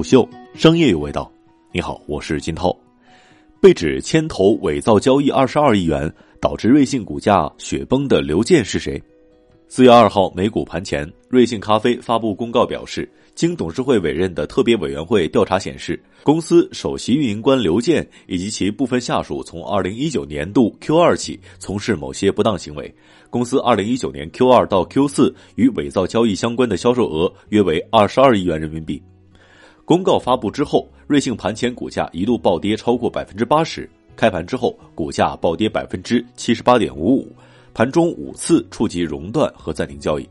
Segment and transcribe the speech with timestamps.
[0.00, 1.30] 虎嗅，商业有味道。
[1.72, 2.74] 你好，我是金涛。
[3.60, 8.98] 被指牵头伪造交易二十二亿元，导致瑞幸股价雪崩的刘健是谁？
[9.68, 22.90] 四月二号美股盘前，瑞幸咖啡发布公告表示，经董事会委任的特别委员会调查显示，公司首席运营官刘健以及其部分下属从二零一九年度 Q 二起从事某些不当行为。
[23.28, 29.00] 公司二零一九年 Q 二到 Q 四与伪造交易相关的销售额约为二十二亿元人民币。
[29.90, 33.90] 公告发布之后，瑞幸盘前股价一度暴跌超过百分之八十。
[34.14, 37.34] 开盘之后，股价暴跌百分之七十八点五五，
[37.74, 40.24] 盘中五次触及熔断和暂停交易。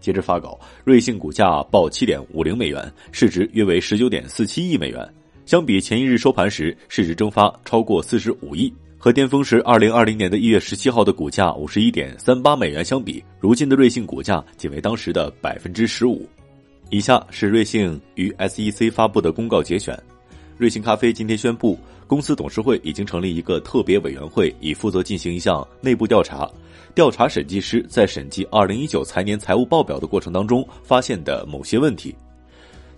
[0.00, 5.08] 截至发稿，瑞幸股价报七点五零美元，市值约为十九点四七亿美元。
[5.46, 16.28] 相比前一日收盘时市值蒸发超过四十五亿，和巅峰时二零二零年的一月十七号的股价五十一点三八美元相比，如今的瑞幸股价仅为当时的百分之十五。
[16.90, 19.98] 以下是瑞幸与 SEC 发布的公告节选。
[20.56, 26.50] 瑞幸咖啡今天宣布，公司董事会已经成立一个特别委员会，以负责进行一项内部调查，
[26.94, 32.14] 调查审计师在审计2019财年财务报表的过程当中发现的某些问题。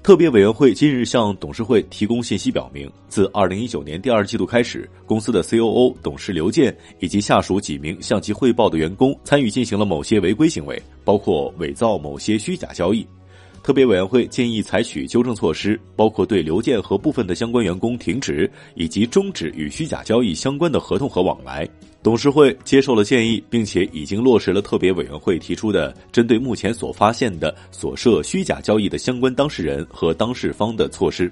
[0.05, 13.05] 特别委员会今日向董事会提供信息，表明，自2019年第二季度开始，公司的 COO 董事刘健以及下属几名向其汇报的员工参与进行了某些违规行为，包括伪造某些虚假交易。
[13.63, 21.69] 特别委员会建议采取纠正措施，包括对刘健和部分的相关员工停职，以及终止与虚假交易相关的合同和往来。
[22.03, 31.31] 董事会接受了建议，并且已经落实了特别委员会提出的针对目前所发现的所涉虚假交易的相关当事人和当事方的措施。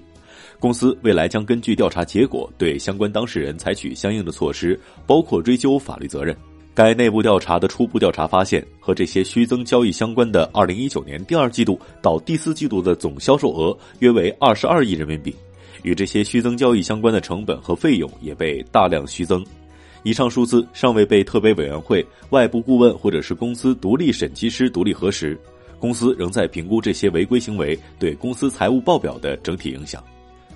[0.61, 6.37] 公司未来将根据调查结果，对相关当事人采取相应的措施，包括追究法律责任。
[6.79, 15.35] 该内部调查的初步调查发现，和这些虚增交易相关的2019年第二季度到第四季度的总销售额约为22亿人民币，
[15.83, 19.45] 与这些虚增交易相关的成本和费用也被大量虚增。
[20.05, 25.36] 以上数字尚未被特别委员会、外部顾问或者是公司独立审计师独立核实，
[25.81, 30.01] 公司仍在评估这些违规行为对公司财务报表的整体影响。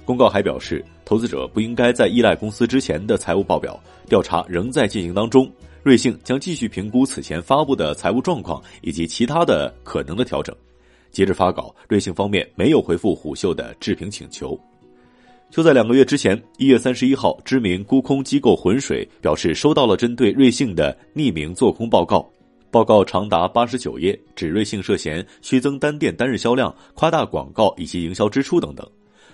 [0.04, 3.76] 公告还表示，投资者不应该在依赖公司之前的财务报表，
[4.08, 5.50] 调查仍在进行当中。
[5.82, 10.54] 瑞幸将继续评估此前发布的财务状况以及其他的可能的调整。
[11.10, 14.58] 截至发稿，瑞幸方面没有回复虎嗅的置评请求。
[15.50, 22.26] 就在两个月之前，一月三十一号，知名沽空机构浑水表示收到了针对瑞幸的匿名做空报告，
[22.70, 28.88] 报告长达八十九页，指瑞幸涉嫌虚增单店单日销量、夸大广告以及营销支出等等。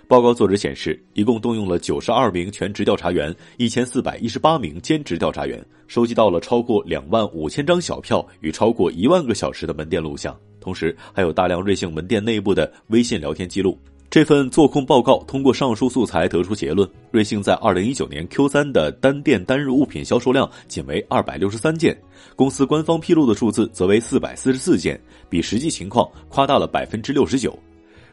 [0.08, 13.78] 报告作者显示，一共动用了九十二名全职调查员、一千四百一十八名兼职调查员，收集到了超过两万五千张小票与超过一万个小时的门店录像，同时还有大量瑞幸门店内部的微信聊天记录。
[14.08, 21.94] 这份做空报告通过上述素材得出结论：瑞幸在二零一九年 Q 三的单店单日物品销售量仅为二百六十三件，
[22.34, 24.98] 公司官方披露的数字则为四百四十四件，
[25.28, 27.54] 比实际情况夸大了百分之六十九。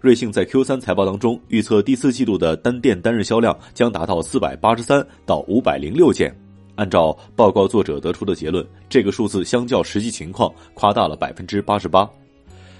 [0.01, 6.35] 瑞幸在 Q 三财报当中预测第四季度的单店单日销量将达到四百八十三到五百零六件，
[6.75, 12.07] 按照报告作者得出的结论，这个数字相较实际情况夸大了百分之八十八。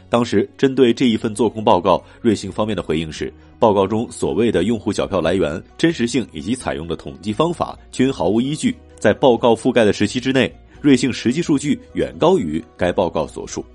[0.08, 13.66] 当时针对这一份做空报告，瑞幸方面的回应是，报告中所谓的用户小票来源、真实性以及采用的统计方法均毫无依据，在报告覆盖的时期之内，瑞幸实际数据远高于该报告所述。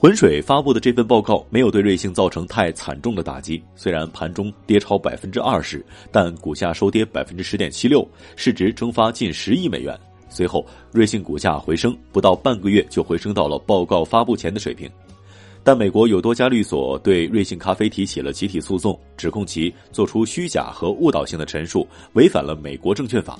[0.00, 9.98] 浑水发布的这份报告没有对瑞幸造成太惨重的打击，虽然盘中跌超百分之二十，但股价收跌百分之十点七六，市值蒸发近十亿美元。
[10.28, 14.88] 随后，瑞幸股价回升，不到半个月就回升到了报告发布前的水平。
[15.64, 23.36] 但美国有多家律所对瑞幸咖啡提起了集体诉讼，指控其做出虚假和误导性的陈述，违反了美国证券法。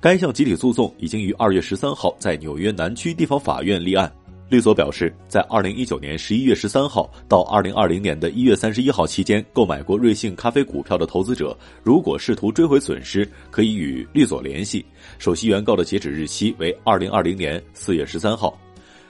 [0.00, 4.08] 该项集体诉讼已经于二月十三号在纽约南区地方法院立案。
[4.48, 14.84] 律所表示，在二零一九年十一月十三号到二零二零年的一月三十一号期间购买过瑞幸咖啡股票的投资者，如果试图追回损失，可以与律所联系。
[15.18, 18.56] 首席原告的截止日期为二零二零年四月十三号。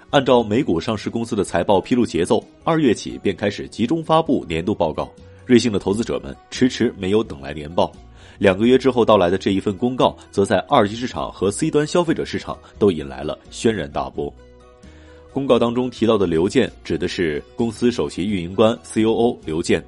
[0.08, 5.12] 按照美股上市公司的财报披露节奏，二月起便开始集中发布年度报告。
[5.44, 7.92] 瑞幸的投资者们迟迟没有等来年报，
[8.38, 14.32] 两个月之后到来的这一份公告，则在二级市场和 C 端消费者市场都引来了轩然大波。
[15.36, 19.84] 公告当中提到的刘健指的是公司首席运营官 C.O.O 刘健。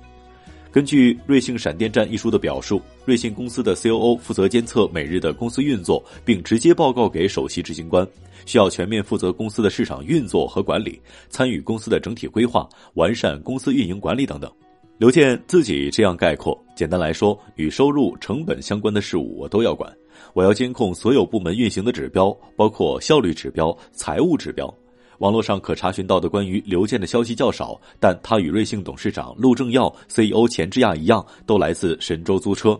[0.70, 8.06] 根据《瑞幸闪电战》一书的表述，瑞幸公司的 C.O.O 负责监测每日的公司运作，并直接报告给首席执行官，
[8.44, 11.00] 需要全面负责公司的市场运作和管理，
[11.30, 14.52] 参与公司的整体规划，完善公司运营管理等等。
[14.98, 19.90] 刘健自己这样概括：简单来说，与收入、成本相关的事物我都要管，
[20.34, 24.70] 我要监控所有部门运行的指标，包括效率指标、财务指标。
[25.18, 32.78] 网络上可查询到的关于刘健的消息较少，但他与瑞幸董事长陆正耀、CEO 钱之亚一样，都来自神州租车。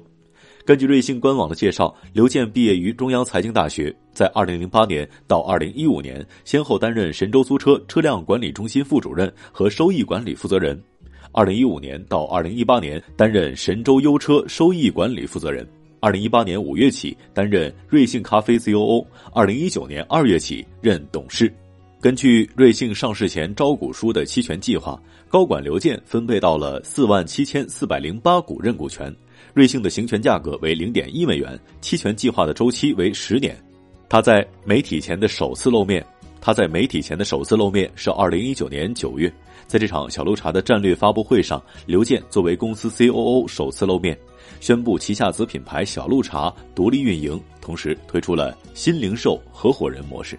[0.65, 10.79] 根据瑞幸官网的介绍，刘健毕业于中央财经大学，在2008年到2015年，先后担任神州租车车辆管理中心副主任和收益管理负责人。
[11.33, 15.67] 二零一五年到二零一八年担任神州优车收益管理负责人，
[16.01, 21.53] 二零一八年五月起担任瑞幸咖啡 COO，二零一九年二月起任董事。
[22.01, 29.13] 根据瑞幸上市前招股书的期权计划，高管刘健分配到了四万七千四百零八股认股权，
[29.53, 33.61] 瑞幸的行权价格为零点一美元，期权计划的周期为十年。
[34.09, 36.05] 他在媒体前的首次露面。
[36.41, 39.31] 他在媒体前的首次露面是二零一九年九月，
[39.67, 44.17] 在这场小鹿茶的战略发布会上，刘健作为公司 COO 首次露面，
[44.61, 50.39] 宣布旗下子品牌小鹿茶独立运营，同时推出了新零售合伙人模式。